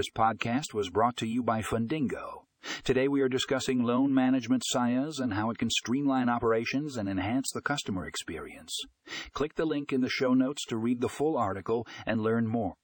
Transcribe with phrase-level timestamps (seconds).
[0.00, 2.44] This podcast was brought to you by Fundingo.
[2.84, 7.50] Today we are discussing loan management SaaS and how it can streamline operations and enhance
[7.52, 8.74] the customer experience.
[9.34, 12.76] Click the link in the show notes to read the full article and learn more.